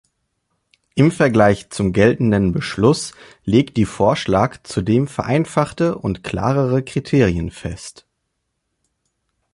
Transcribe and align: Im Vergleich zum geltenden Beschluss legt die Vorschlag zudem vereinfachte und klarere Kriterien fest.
Im 0.95 1.11
Vergleich 1.11 1.69
zum 1.69 1.93
geltenden 1.93 2.53
Beschluss 2.53 3.11
legt 3.43 3.77
die 3.77 3.85
Vorschlag 3.85 4.57
zudem 4.63 5.07
vereinfachte 5.07 5.95
und 5.95 6.23
klarere 6.23 6.81
Kriterien 6.81 7.51
fest. 7.51 8.07